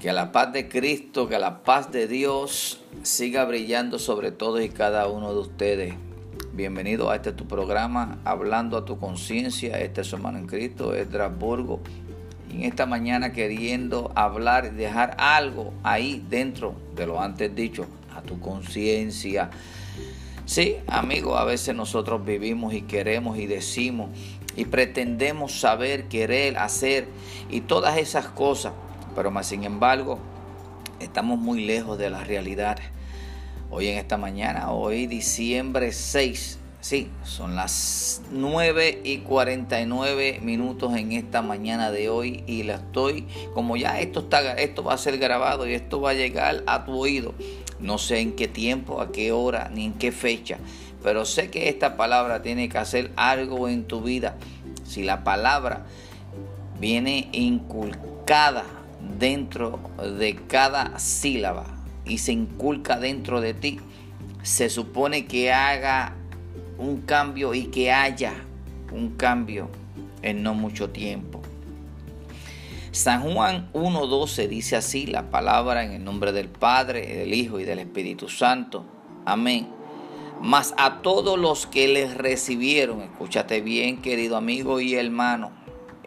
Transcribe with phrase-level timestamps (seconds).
[0.00, 4.68] Que la paz de Cristo, que la paz de Dios siga brillando sobre todos y
[4.68, 5.94] cada uno de ustedes.
[6.52, 9.80] Bienvenido a este tu programa, Hablando a tu conciencia.
[9.80, 11.80] Este es hermano en Cristo, Estrasburgo.
[12.48, 17.86] Y en esta mañana queriendo hablar y dejar algo ahí dentro de lo antes dicho,
[18.14, 19.50] a tu conciencia.
[20.46, 24.10] Sí, amigo, a veces nosotros vivimos y queremos y decimos
[24.54, 27.08] y pretendemos saber, querer, hacer
[27.50, 28.72] y todas esas cosas
[29.18, 30.20] pero más sin embargo
[31.00, 32.78] estamos muy lejos de la realidad.
[33.68, 41.10] Hoy en esta mañana, hoy diciembre 6, sí, son las 9 y 49 minutos en
[41.10, 45.18] esta mañana de hoy y la estoy, como ya esto, está, esto va a ser
[45.18, 47.34] grabado y esto va a llegar a tu oído.
[47.80, 50.58] No sé en qué tiempo, a qué hora, ni en qué fecha,
[51.02, 54.36] pero sé que esta palabra tiene que hacer algo en tu vida.
[54.84, 55.86] Si la palabra
[56.78, 58.77] viene inculcada
[59.18, 59.80] dentro
[60.18, 61.66] de cada sílaba
[62.04, 63.80] y se inculca dentro de ti,
[64.42, 66.14] se supone que haga
[66.78, 68.34] un cambio y que haya
[68.92, 69.68] un cambio
[70.22, 71.42] en no mucho tiempo.
[72.90, 77.64] San Juan 1.12 dice así la palabra en el nombre del Padre, del Hijo y
[77.64, 78.84] del Espíritu Santo.
[79.24, 79.68] Amén.
[80.40, 85.52] Mas a todos los que les recibieron, escúchate bien querido amigo y hermano,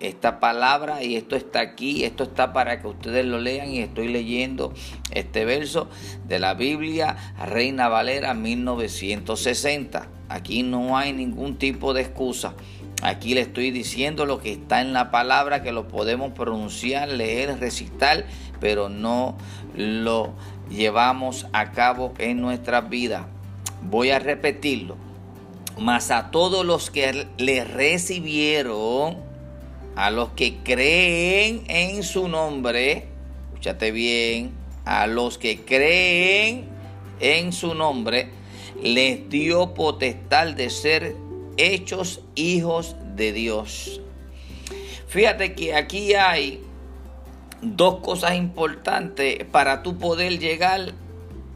[0.02, 4.08] esta palabra y esto está aquí, esto está para que ustedes lo lean y estoy
[4.08, 4.74] leyendo
[5.12, 5.90] este verso
[6.28, 10.08] de la Biblia Reina Valera 1960.
[10.28, 12.56] Aquí no hay ningún tipo de excusa.
[13.04, 17.60] Aquí le estoy diciendo lo que está en la palabra, que lo podemos pronunciar, leer,
[17.60, 18.26] recitar,
[18.60, 19.38] pero no
[19.76, 20.34] lo
[20.70, 23.26] llevamos a cabo en nuestras vidas.
[23.84, 24.98] Voy a repetirlo.
[25.80, 29.31] Mas a todos los que le recibieron,
[29.96, 33.08] a los que creen en su nombre,
[33.50, 34.52] escúchate bien,
[34.86, 36.66] a los que creen
[37.20, 38.30] en su nombre,
[38.82, 41.16] les dio potestad de ser
[41.58, 44.02] hechos hijos de Dios.
[45.08, 46.62] Fíjate que aquí hay
[47.62, 50.94] dos cosas importantes para tú poder llegar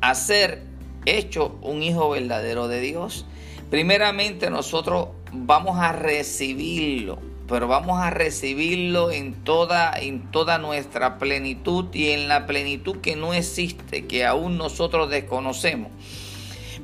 [0.01, 0.61] a ser
[1.05, 3.25] hecho un hijo verdadero de Dios.
[3.71, 11.93] Primeramente nosotros vamos a recibirlo pero vamos a recibirlo en toda, en toda nuestra plenitud
[11.93, 15.91] y en la plenitud que no existe, que aún nosotros desconocemos.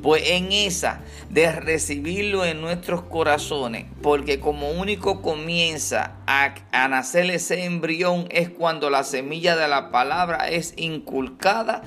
[0.02, 7.30] Pues en esa de recibirlo en nuestros corazones, porque como único comienza a, a, nacer
[7.30, 11.84] ese embrión es cuando la semilla de la palabra es inculcada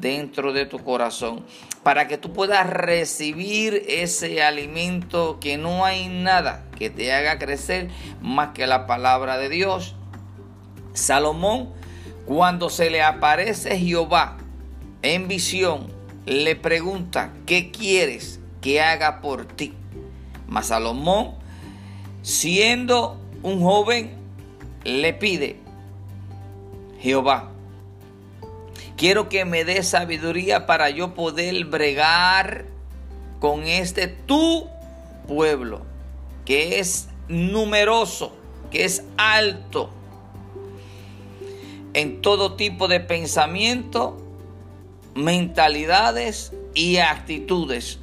[0.00, 1.44] dentro de tu corazón,
[1.82, 7.90] para que tú puedas recibir ese alimento que no hay nada que te haga crecer
[8.20, 9.94] más que la palabra de Dios.
[10.92, 11.70] Salomón,
[12.26, 14.36] cuando se le aparece Jehová
[15.02, 15.88] en visión,
[16.26, 19.74] le pregunta, ¿qué quieres que haga por ti?
[20.46, 21.34] Mas Salomón,
[22.22, 24.12] siendo un joven,
[24.84, 25.56] le pide,
[27.00, 27.50] Jehová,
[28.98, 32.66] quiero que me dé sabiduría para yo poder bregar
[33.38, 34.68] con este tu
[35.26, 35.82] pueblo
[36.44, 38.36] que es numeroso,
[38.70, 39.90] que es alto
[41.94, 44.20] en todo tipo de pensamiento,
[45.14, 47.98] mentalidades y actitudes.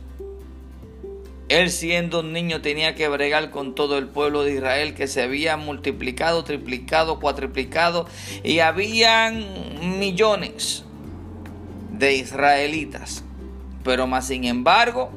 [1.49, 5.21] Él siendo un niño tenía que bregar con todo el pueblo de Israel que se
[5.21, 8.07] había multiplicado, triplicado, cuatriplicado
[8.43, 9.45] y habían
[9.99, 10.84] millones
[11.97, 13.23] de israelitas.
[13.83, 15.11] Pero más sin embargo,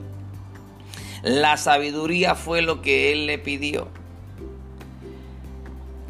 [1.22, 3.88] la sabiduría fue lo que él le pidió.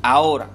[0.02, 0.50] Ahora,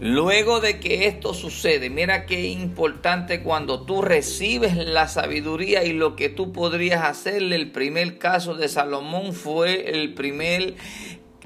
[0.00, 6.16] luego de que esto sucede, mira qué importante cuando tú recibes la sabiduría y lo
[6.16, 7.56] que tú podrías hacerle.
[7.56, 10.76] El primer caso de Salomón fue el primer,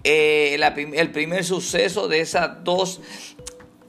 [0.05, 0.59] eh,
[0.95, 3.01] el primer suceso de esas dos.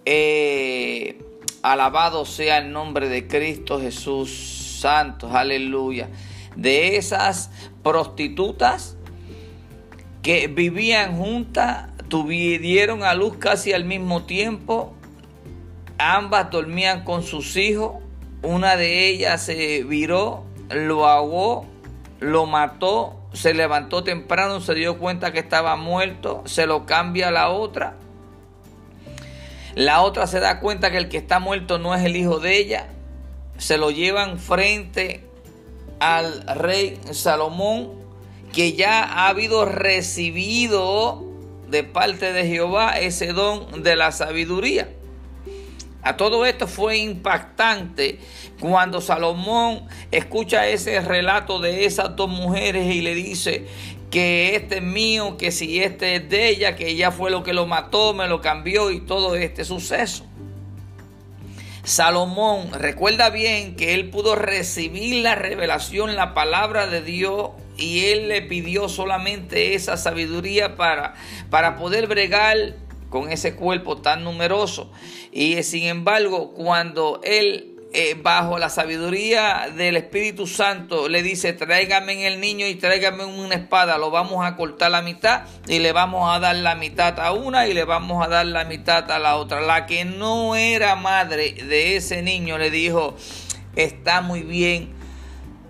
[0.05, 1.22] Eh,
[1.61, 6.09] alabado sea el nombre de Cristo Jesús, santos, aleluya.
[6.55, 7.51] De esas
[7.83, 8.97] prostitutas
[10.21, 14.93] que vivían juntas, tuvieron a luz casi al mismo tiempo,
[15.97, 18.03] ambas dormían con sus hijos,
[18.41, 21.65] una de ellas se viró, lo ahogó,
[22.19, 27.31] lo mató, se levantó temprano, se dio cuenta que estaba muerto, se lo cambia a
[27.31, 27.97] la otra.
[29.75, 32.57] La otra se da cuenta que el que está muerto no es el hijo de
[32.57, 32.87] ella,
[33.57, 35.23] se lo llevan frente
[35.99, 37.91] al rey Salomón,
[38.51, 41.23] que ya ha habido recibido
[41.69, 44.89] de parte de Jehová ese don de la sabiduría.
[46.03, 48.19] A todo esto fue impactante
[48.59, 53.67] cuando Salomón escucha ese relato de esas dos mujeres y le dice
[54.13, 57.51] que este es mío, que si este es de ella, que ella fue lo que
[57.51, 60.23] lo mató, me lo cambió y todo este suceso.
[61.83, 68.27] Salomón recuerda bien que él pudo recibir la revelación, la palabra de Dios y él
[68.27, 71.15] le pidió solamente esa sabiduría para,
[71.49, 72.75] para poder bregar
[73.09, 74.91] con ese cuerpo tan numeroso.
[75.31, 82.25] Y sin embargo, cuando él eh, bajo la sabiduría del Espíritu Santo le dice, tráigame
[82.25, 86.35] el niño y tráigame una espada, lo vamos a cortar la mitad y le vamos
[86.35, 89.35] a dar la mitad a una y le vamos a dar la mitad a la
[89.35, 89.61] otra.
[89.61, 93.15] La que no era madre de ese niño le dijo,
[93.75, 94.91] está muy bien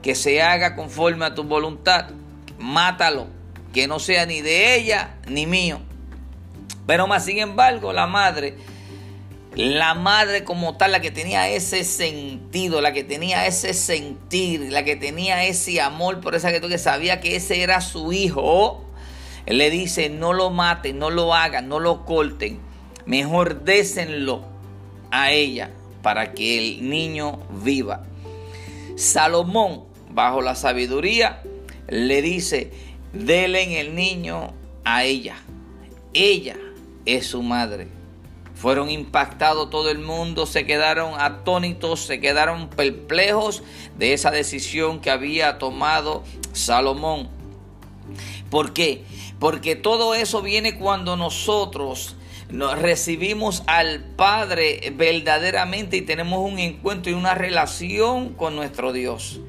[0.02, 2.12] que se haga conforme a tu voluntad,
[2.58, 3.28] mátalo,
[3.74, 5.82] que no sea ni de ella ni mío.
[6.88, 8.56] Pero más sin embargo, la madre,
[9.56, 14.84] la madre como tal, la que tenía ese sentido, la que tenía ese sentir, la
[14.84, 18.84] que tenía ese amor por esa criatura, que sabía que ese era su hijo,
[19.46, 22.60] le dice, no lo maten, no lo hagan, no lo corten,
[23.06, 24.44] mejor désenlo
[25.12, 25.72] a ella
[26.02, 28.06] para que el niño viva.
[28.96, 31.44] Salomón, bajo la sabiduría,
[31.88, 32.72] le dice,
[33.14, 34.54] en el niño
[34.84, 35.38] a ella.
[36.14, 36.58] Ella
[37.06, 38.03] es su madre.
[38.64, 43.62] Fueron impactados todo el mundo, se quedaron atónitos, se quedaron perplejos
[43.98, 46.24] de esa decisión que había tomado
[46.54, 47.28] Salomón.
[48.50, 49.04] ¿Por qué?
[49.38, 52.16] Porque todo eso viene cuando nosotros
[52.52, 59.42] nos recibimos al Padre verdaderamente y tenemos un encuentro y una relación con nuestro Dios.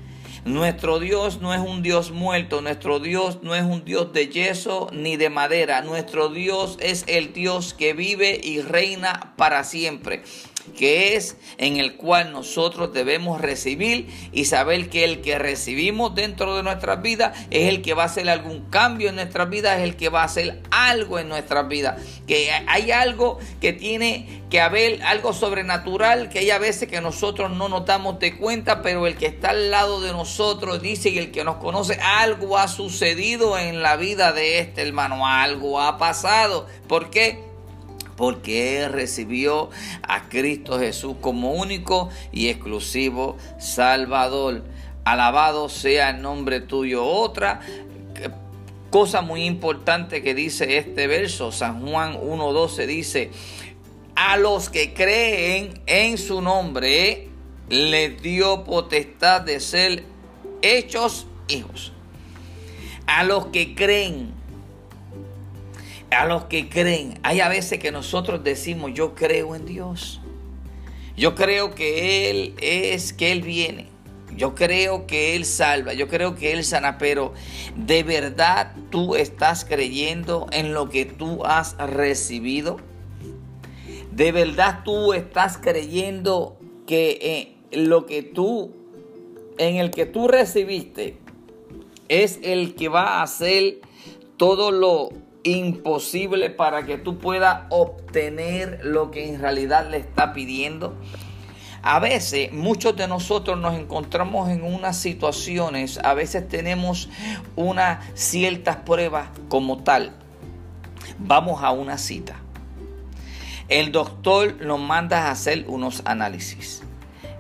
[0.45, 4.89] Nuestro Dios no es un Dios muerto, nuestro Dios no es un Dios de yeso
[4.93, 10.23] ni de madera, nuestro Dios es el Dios que vive y reina para siempre
[10.77, 16.57] que es en el cual nosotros debemos recibir y saber que el que recibimos dentro
[16.57, 19.85] de nuestras vidas es el que va a hacer algún cambio en nuestras vidas, es
[19.85, 22.01] el que va a hacer algo en nuestras vidas.
[22.27, 27.51] Que hay algo que tiene que haber, algo sobrenatural, que hay a veces que nosotros
[27.51, 31.19] no nos damos de cuenta, pero el que está al lado de nosotros dice y
[31.19, 35.99] el que nos conoce, algo ha sucedido en la vida de este hermano, algo ha
[35.99, 36.67] pasado.
[36.89, 37.54] ¿Por qué?
[38.17, 39.71] Porque Él recibió
[40.03, 44.65] a Cristo Jesús como único y exclusivo Salvador.
[45.05, 47.05] Alabado sea el nombre tuyo.
[47.05, 47.61] Otra
[48.91, 53.31] cosa muy importante que dice este verso, San Juan 1.12 dice,
[54.15, 57.29] a los que creen en su nombre,
[57.69, 60.05] le dio potestad de ser
[60.63, 61.93] hechos hijos.
[63.07, 64.34] A los que creen
[66.15, 67.19] a los que creen.
[67.23, 70.21] Hay a veces que nosotros decimos, yo creo en Dios.
[71.17, 73.89] Yo creo que Él es, que Él viene.
[74.37, 77.35] Yo creo que Él salva, yo creo que Él sana, pero
[77.77, 82.79] ¿de verdad tú estás creyendo en lo que tú has recibido?
[84.11, 88.73] ¿De verdad tú estás creyendo que eh, lo que tú,
[89.57, 91.19] en el que tú recibiste,
[92.09, 93.79] es el que va a hacer
[94.37, 95.11] todo lo
[95.45, 100.97] imposible para que tú puedas obtener lo que en realidad le está pidiendo.
[101.83, 107.11] A veces muchos de nosotros nos encontramos en unas situaciones, a veces tenemos
[107.57, 110.13] unas ciertas pruebas como tal.
[111.19, 112.37] Vamos a una cita.
[113.69, 116.83] El doctor nos manda a hacer unos análisis.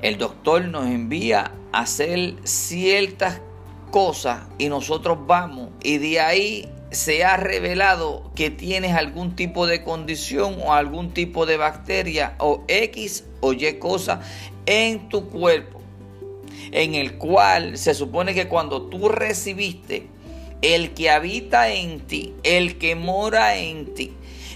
[0.02, 3.40] El doctor nos envía a hacer ciertas
[3.90, 9.82] cosas y nosotros vamos y de ahí se ha revelado que tienes algún tipo de
[9.82, 14.20] condición o algún tipo de bacteria o X o Y cosa
[14.66, 15.80] en tu cuerpo,
[16.72, 20.08] en el cual se supone que cuando tú recibiste
[20.62, 24.12] el que habita en ti, el que mora en ti,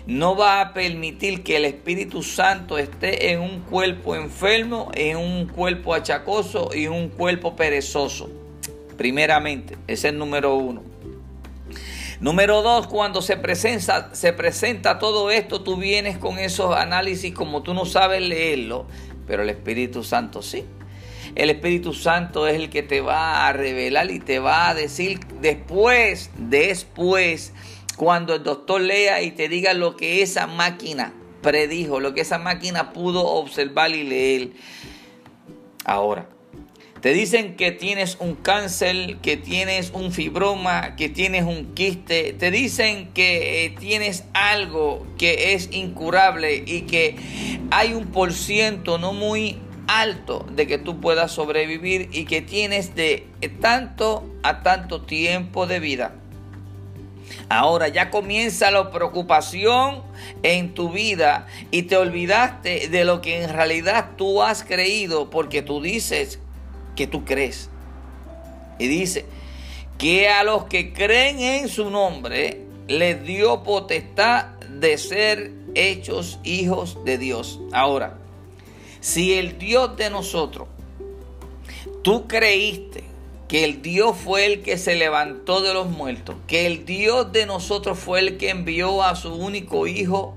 [0.07, 5.47] no va a permitir que el Espíritu Santo esté en un cuerpo enfermo, en un
[5.47, 8.31] cuerpo achacoso y un cuerpo perezoso.
[8.97, 10.83] Primeramente, ese es el número uno.
[12.21, 17.63] Número dos, cuando se presenta, se presenta todo esto, tú vienes con esos análisis como
[17.63, 18.87] tú no sabes leerlo,
[19.27, 20.65] pero el Espíritu Santo sí.
[21.37, 25.21] El Espíritu Santo es el que te va a revelar y te va a decir
[25.41, 27.53] después, después,
[27.97, 32.39] cuando el doctor lea y te diga lo que esa máquina predijo, lo que esa
[32.39, 34.51] máquina pudo observar y leer.
[35.85, 36.29] Ahora,
[37.01, 42.33] Te dicen que tienes un cáncer, que tienes un fibroma, que tienes un quiste.
[42.33, 47.15] Te dicen que eh, tienes algo que es incurable y que
[47.71, 52.97] hay un por ciento no muy alto de que tú puedas sobrevivir y que tienes
[52.97, 53.29] de
[53.61, 56.17] tanto a tanto tiempo de vida.
[57.49, 60.03] Ahora ya comienza la preocupación
[60.43, 65.63] en tu vida y te olvidaste de lo que en realidad tú has creído porque
[65.63, 66.41] tú dices
[66.99, 67.71] que tú crees.
[68.81, 69.25] Y dice
[69.99, 74.47] que a los que creen en su nombre les dio potestad
[74.81, 77.61] de ser hechos hijos de Dios.
[77.73, 78.19] Ahora,
[78.99, 80.67] si el Dios de nosotros,
[82.03, 83.05] tú creíste
[83.47, 87.47] que el Dios fue el que se levantó de los muertos, que el Dios de
[87.47, 90.35] nosotros fue el que envió a su único Hijo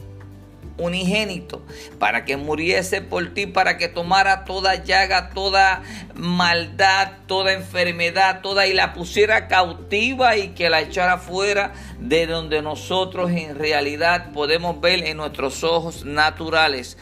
[0.81, 1.61] unigénito
[2.00, 5.83] para que muriese por ti, para que tomara toda llaga, toda
[6.15, 12.61] maldad, toda enfermedad, toda y la pusiera cautiva y que la echara fuera de donde
[12.61, 16.97] nosotros en realidad podemos ver en nuestros ojos naturales.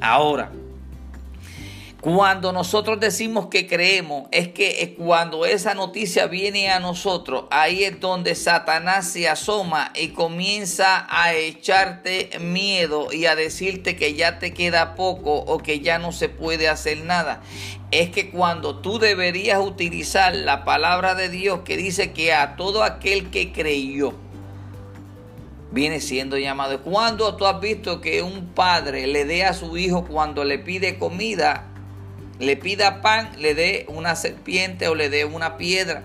[0.00, 0.50] Ahora,
[2.02, 8.00] cuando nosotros decimos que creemos, es que cuando esa noticia viene a nosotros, ahí es
[8.00, 14.52] donde Satanás se asoma y comienza a echarte miedo y a decirte que ya te
[14.52, 17.40] queda poco o que ya no se puede hacer nada.
[17.92, 22.82] Es que cuando tú deberías utilizar la palabra de Dios que dice que a todo
[22.82, 24.12] aquel que creyó,
[25.70, 26.82] viene siendo llamado.
[26.82, 30.98] Cuando tú has visto que un padre le dé a su hijo cuando le pide
[30.98, 31.71] comida,
[32.42, 36.04] le pida pan, le dé una serpiente o le dé una piedra.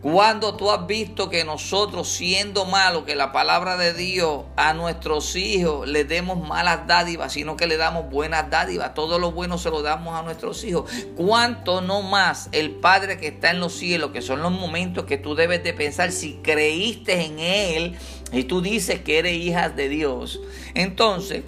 [0.00, 5.34] Cuando tú has visto que nosotros, siendo malos, que la palabra de Dios a nuestros
[5.34, 9.70] hijos le demos malas dádivas, sino que le damos buenas dádivas, todo lo bueno se
[9.70, 10.88] lo damos a nuestros hijos.
[11.16, 15.18] ¿Cuánto no más el Padre que está en los cielos, que son los momentos que
[15.18, 17.98] tú debes de pensar si creíste en Él
[18.30, 20.40] y tú dices que eres hija de Dios?
[20.74, 21.42] Entonces,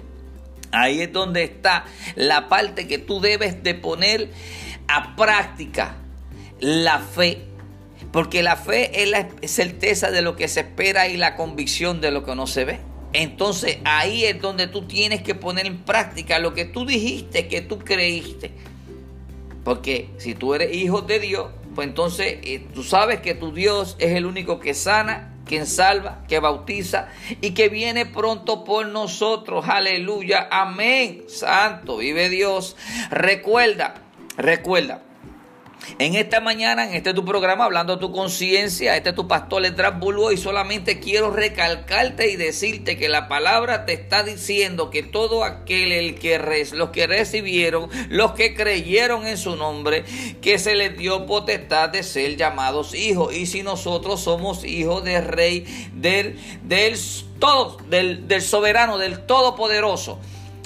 [0.71, 1.85] Ahí es donde está
[2.15, 4.29] la parte que tú debes de poner
[4.87, 5.95] a práctica,
[6.59, 7.43] la fe.
[8.11, 12.11] Porque la fe es la certeza de lo que se espera y la convicción de
[12.11, 12.79] lo que no se ve.
[13.13, 17.61] Entonces ahí es donde tú tienes que poner en práctica lo que tú dijiste, que
[17.61, 18.51] tú creíste.
[19.63, 23.95] Porque si tú eres hijo de Dios, pues entonces eh, tú sabes que tu Dios
[23.99, 27.09] es el único que sana, quien salva, que bautiza
[27.41, 29.65] y que viene pronto por nosotros.
[29.67, 31.25] Aleluya, amén.
[31.27, 32.77] Santo, vive Dios.
[33.09, 33.95] Recuerda,
[34.37, 35.01] recuerda.
[35.97, 39.61] En esta mañana, en este tu programa, hablando de tu conciencia, este es tu pastor
[39.63, 45.03] Letras Bulbo y solamente quiero recalcarte y decirte que la palabra te está diciendo que
[45.03, 46.39] todo aquel el que
[46.73, 50.03] los que recibieron, los que creyeron en su nombre,
[50.41, 53.35] que se les dio potestad de ser llamados hijos.
[53.35, 56.97] Y si nosotros somos hijos del rey, del, del
[57.39, 60.19] todo, del, del soberano, del todopoderoso,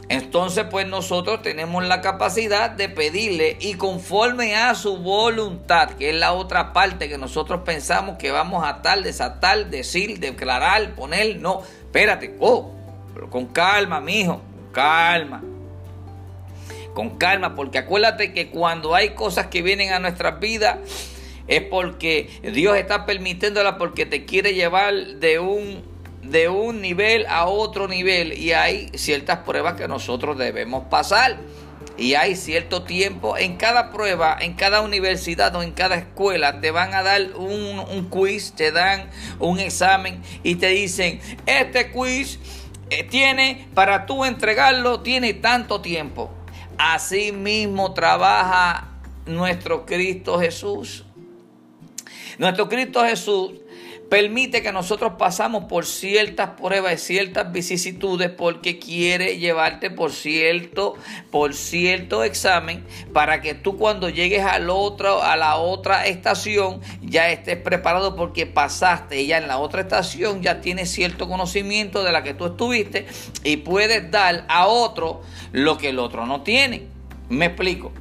[0.07, 6.15] entonces, pues nosotros tenemos la capacidad de pedirle y conforme a su voluntad, que es
[6.15, 11.37] la otra parte que nosotros pensamos que vamos a tal, desatar, decir, declarar, poner.
[11.37, 12.71] No, espérate, oh,
[13.15, 15.41] pero con calma, mijo, calma.
[16.93, 20.77] Con calma, porque acuérdate que cuando hay cosas que vienen a nuestras vidas,
[21.47, 25.94] es porque Dios está permitiéndolas porque te quiere llevar de un
[26.29, 31.37] de un nivel a otro nivel y hay ciertas pruebas que nosotros debemos pasar.
[31.97, 36.71] Y hay cierto tiempo en cada prueba, en cada universidad o en cada escuela, te
[36.71, 42.37] van a dar un, un quiz, te dan un examen y te dicen, este quiz
[42.89, 46.31] eh, tiene, para tú entregarlo, tiene tanto tiempo.
[46.77, 48.89] Así mismo trabaja
[49.25, 51.05] nuestro Cristo Jesús.
[52.37, 53.53] Nuestro Cristo Jesús
[54.09, 60.95] permite que nosotros pasamos por ciertas pruebas y ciertas vicisitudes porque quiere llevarte por cierto,
[61.31, 62.83] por cierto examen
[63.13, 69.37] para que tú cuando llegues a la otra estación ya estés preparado porque pasaste ya
[69.37, 73.07] en la otra estación ya tienes cierto conocimiento de la que tú estuviste
[73.43, 75.21] y puedes dar a otro
[75.51, 76.83] lo que el otro no tiene.
[77.29, 77.91] Me explico.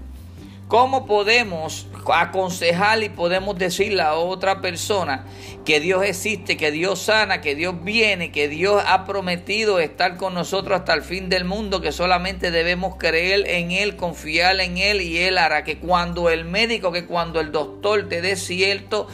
[0.68, 5.24] ¿Cómo podemos aconsejar y podemos decirle a otra persona
[5.64, 10.34] que Dios existe, que Dios sana, que Dios viene, que Dios ha prometido estar con
[10.34, 15.00] nosotros hasta el fin del mundo, que solamente debemos creer en Él, confiar en Él
[15.00, 19.08] y Él hará que cuando el médico, que cuando el doctor te dé cierto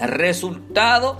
[0.00, 1.18] resultado,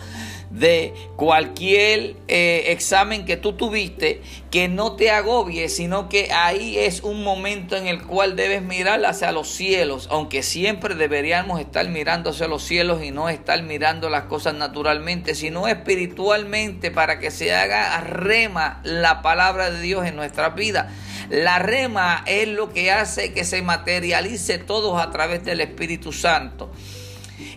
[0.54, 7.02] de cualquier eh, examen que tú tuviste, que no te agobie, sino que ahí es
[7.02, 12.30] un momento en el cual debes mirar hacia los cielos, aunque siempre deberíamos estar mirando
[12.30, 17.52] hacia los cielos y no estar mirando las cosas naturalmente, sino espiritualmente para que se
[17.52, 20.88] haga rema la palabra de Dios en nuestra vida.
[21.30, 26.70] La rema es lo que hace que se materialice todo a través del Espíritu Santo.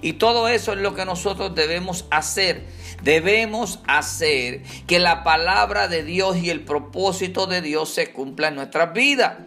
[0.01, 2.65] Y todo eso es lo que nosotros debemos hacer.
[3.03, 8.55] Debemos hacer que la palabra de Dios y el propósito de Dios se cumpla en
[8.55, 9.37] nuestras vidas.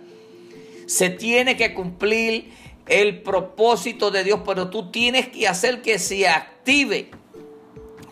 [0.87, 2.53] Se tiene que cumplir
[2.87, 7.11] el propósito de Dios, pero tú tienes que hacer que se active,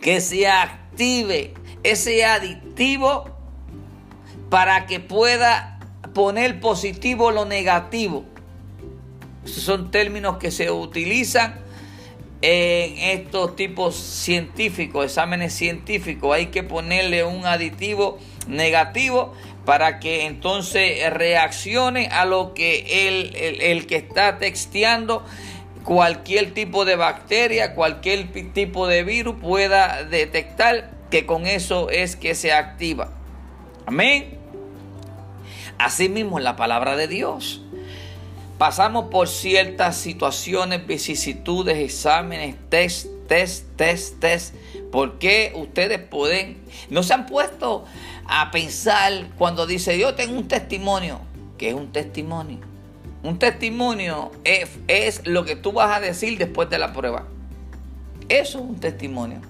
[0.01, 3.25] que se active ese aditivo
[4.51, 5.79] para que pueda
[6.15, 8.25] poner positivo lo negativo.
[9.45, 11.59] Esos son términos que se utilizan
[12.41, 21.13] en estos tipos científicos, exámenes científicos, hay que ponerle un aditivo negativo para que entonces
[21.13, 25.25] reaccione a lo que el, el, que está texteando
[25.85, 32.35] cualquier tipo de bacteria, cualquier tipo de virus pueda detectar que con eso es que
[32.35, 33.13] se activa.
[33.85, 34.39] Amén.
[35.79, 37.63] Asimismo, la palabra de Dios.
[38.59, 44.55] Pasamos por ciertas situaciones, vicisitudes, exámenes, test, test, test, test.
[44.91, 46.59] ¿Por qué ustedes pueden,
[46.91, 47.85] no se han puesto
[48.27, 51.21] a pensar cuando dice yo tengo un testimonio?
[51.57, 52.59] ¿Qué es un testimonio?
[53.23, 57.27] Un testimonio es, es lo que tú vas a decir después de la prueba.
[58.29, 59.41] Eso es un testimonio.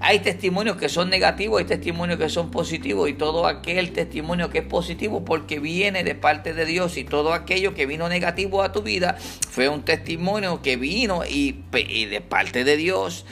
[0.00, 4.58] Hay testimonios que son negativos, hay testimonios que son positivos y todo aquel testimonio que
[4.58, 8.72] es positivo porque viene de parte de Dios y todo aquello que vino negativo a
[8.72, 9.16] tu vida
[9.50, 13.24] fue un testimonio que vino y, de parte de Dios.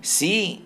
[0.00, 0.64] Sí,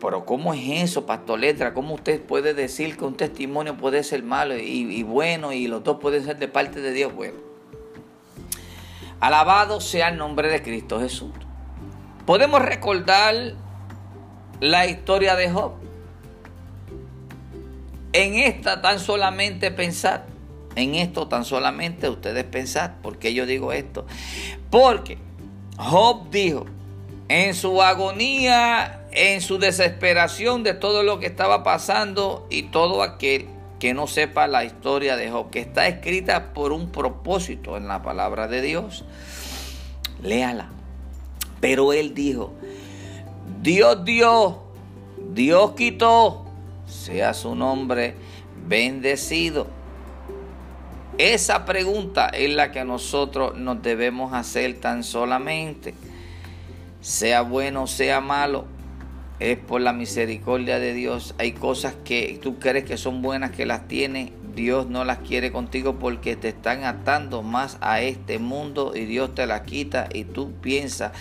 [0.00, 1.72] pero ¿cómo es eso, Pastor Letra?
[1.72, 5.82] ¿Cómo usted puede decir que un testimonio puede ser malo y, y bueno y los
[5.82, 7.14] dos pueden ser de parte de Dios?
[7.14, 7.38] Bueno,
[9.20, 11.30] alabado sea el nombre de Cristo Jesús.
[12.26, 13.54] Podemos recordar
[14.60, 15.72] la historia de Job.
[18.12, 20.22] En esta tan solamente pensad,
[20.74, 24.06] en esto tan solamente ustedes pensad, ¿por qué yo digo esto?
[24.70, 25.18] Porque
[25.76, 26.66] Job dijo,
[27.28, 33.46] en su agonía, en su desesperación de todo lo que estaba pasando y todo aquel
[33.78, 38.02] que no sepa la historia de Job, que está escrita por un propósito en la
[38.02, 39.04] palabra de Dios,
[40.22, 40.70] léala.
[41.60, 42.54] Pero él dijo,
[43.60, 44.62] Dios dio,
[45.32, 46.44] Dios quitó,
[46.86, 48.14] sea su nombre
[48.68, 49.66] bendecido.
[51.18, 55.94] Esa pregunta es la que nosotros nos debemos hacer tan solamente.
[57.00, 58.66] Sea bueno, sea malo,
[59.40, 61.34] es por la misericordia de Dios.
[61.38, 65.52] Hay cosas que tú crees que son buenas que las tienes Dios no las quiere
[65.52, 70.24] contigo porque te están atando más a este mundo y Dios te la quita y
[70.24, 71.12] tú piensas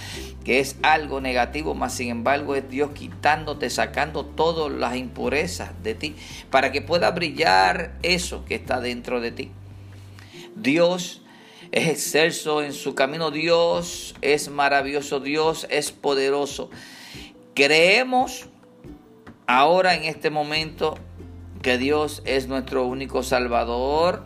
[0.44, 5.94] que es algo negativo, más sin embargo es Dios quitándote, sacando todas las impurezas de
[5.94, 6.16] ti
[6.50, 9.52] para que pueda brillar eso que está dentro de ti.
[10.56, 11.22] Dios
[11.72, 16.72] es excelso en su camino, Dios es maravilloso, Dios es poderoso.
[17.54, 18.48] Creemos
[19.46, 20.98] ahora en este momento
[21.68, 24.24] que Dios es nuestro único Salvador,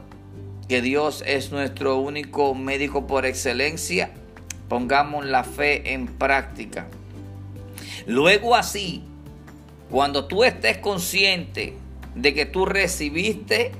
[0.67, 4.11] que Dios es nuestro único médico por excelencia,
[4.69, 6.87] pongamos la fe en práctica.
[8.05, 9.01] Luego así,
[9.89, 11.73] cuando tú estés consciente
[12.13, 13.71] de que tú recibiste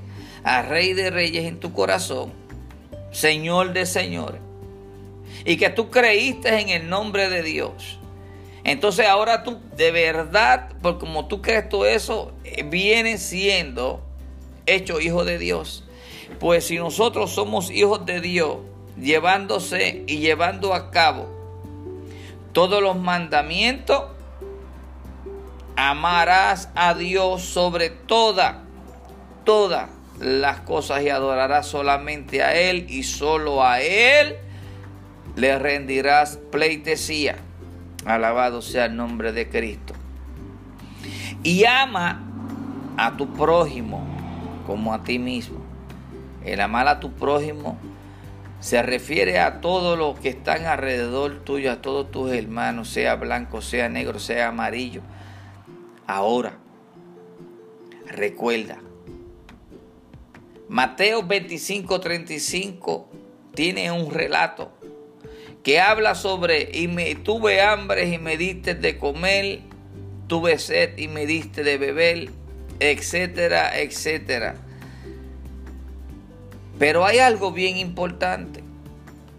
[0.42, 2.32] a Rey de Reyes en tu corazón,
[3.12, 4.40] Señor de Señores,
[5.44, 8.00] y que tú creíste en el nombre de Dios,
[8.64, 14.02] entonces ahora tú de verdad, por como tú crees todo eso, eh, viene siendo
[14.66, 15.84] hecho hijo de Dios.
[16.38, 18.58] Pues si nosotros somos hijos de Dios,
[19.00, 21.28] llevándose y llevando a cabo
[22.52, 24.04] todos los mandamientos,
[25.76, 28.62] amarás a Dios sobre toda,
[29.44, 34.36] todas las cosas y adorarás solamente a Él y solo a Él
[35.34, 37.36] le rendirás pleitesía.
[38.04, 39.94] Alabado sea el nombre de Cristo.
[41.42, 42.22] Y ama
[42.96, 44.04] a tu prójimo
[44.66, 45.60] como a ti mismo.
[46.44, 47.78] El amar a tu prójimo
[48.60, 53.60] se refiere a todos los que están alrededor tuyo, a todos tus hermanos, sea blanco,
[53.60, 55.02] sea negro, sea amarillo.
[56.06, 56.58] Ahora,
[58.06, 58.78] recuerda,
[60.68, 63.08] Mateo 25, 35
[63.54, 64.72] tiene un relato
[65.62, 69.60] que habla sobre y me tuve hambre y me diste de comer
[70.32, 72.30] tuve sed y me diste de beber,
[72.80, 74.54] etcétera, etcétera.
[76.78, 78.64] Pero hay algo bien importante,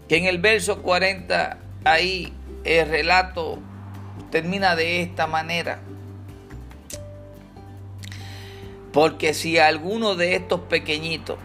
[0.08, 2.32] que en el verso 40 ahí
[2.62, 3.58] el relato
[4.30, 5.80] termina de esta manera.
[8.92, 11.38] Porque si alguno de estos pequeñitos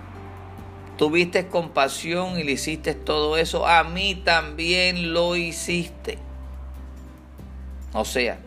[0.99, 6.17] tuviste compasión y le hiciste todo eso, a mí también lo hiciste.
[7.93, 8.37] O sea,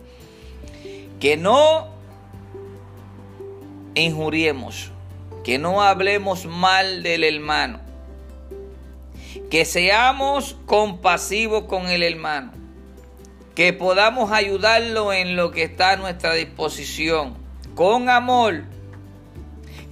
[1.19, 1.87] que no
[3.95, 4.91] injuriemos,
[5.43, 7.79] que no hablemos mal del hermano,
[9.49, 12.51] que seamos compasivos con el hermano,
[13.55, 17.33] que podamos ayudarlo en lo que está a nuestra disposición,
[17.73, 18.65] con amor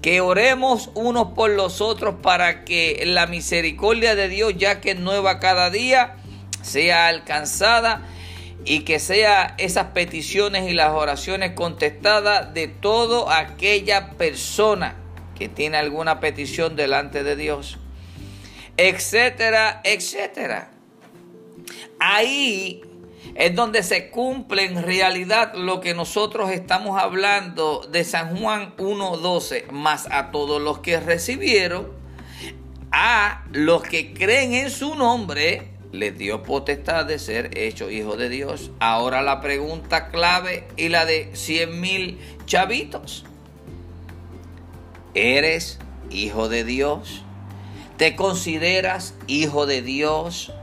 [0.01, 4.99] que oremos unos por los otros para que la misericordia de Dios, ya que es
[4.99, 6.15] nueva cada día,
[6.61, 8.01] sea alcanzada
[8.65, 14.95] y que sea esas peticiones y las oraciones contestadas de toda aquella persona
[15.37, 17.77] que tiene alguna petición delante de Dios,
[18.77, 20.71] etcétera, etcétera.
[21.99, 22.81] Ahí
[23.35, 29.71] es donde se cumple en realidad lo que nosotros estamos hablando de San Juan 1.12,
[29.71, 31.91] más a todos los que recibieron,
[32.91, 38.29] a los que creen en su nombre, les dio potestad de ser hechos hijos de
[38.29, 38.71] Dios.
[38.79, 43.25] Ahora la pregunta clave y la de 100 mil chavitos.
[45.13, 45.79] ¿Eres
[46.09, 47.23] hijo de Dios?
[47.97, 50.53] ¿Te consideras hijo de Dios?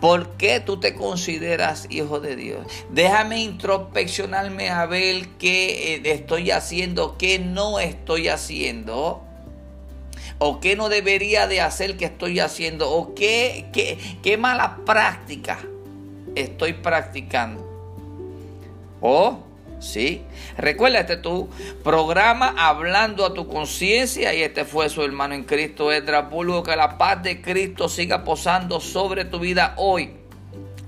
[0.00, 2.66] ¿Por qué tú te consideras hijo de Dios?
[2.90, 9.24] Déjame introspeccionarme a ver qué eh, estoy haciendo, qué no estoy haciendo.
[10.38, 12.90] O qué no debería de hacer que estoy haciendo.
[12.90, 15.58] O qué, qué, qué mala práctica
[16.36, 17.66] estoy practicando.
[19.00, 19.47] O
[19.80, 20.22] ¿Sí?
[20.56, 21.48] Recuerda este tu
[21.84, 26.28] programa hablando a tu conciencia y este fue su hermano en Cristo, Edra
[26.64, 30.14] Que la paz de Cristo siga posando sobre tu vida hoy.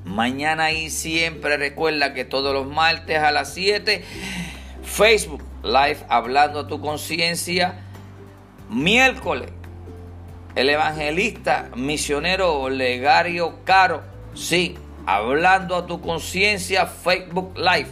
[0.05, 4.05] Mañana y siempre recuerda que todos los martes a las 7
[4.83, 7.85] Facebook Live hablando a tu conciencia.
[8.69, 9.51] Miércoles
[10.55, 14.03] el evangelista misionero Legario Caro.
[14.35, 14.77] Sí,
[15.07, 17.89] hablando a tu conciencia Facebook Live.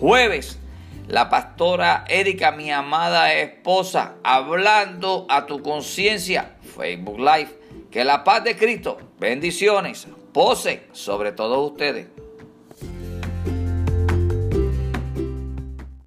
[0.00, 0.60] Jueves,
[1.08, 7.58] la pastora Erika, mi amada esposa, hablando a tu conciencia, Facebook Live.
[7.90, 12.06] Que la paz de Cristo, bendiciones, pose sobre todos ustedes.